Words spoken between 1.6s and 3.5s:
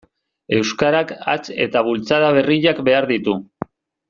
eta bultzada berriak behar ditu.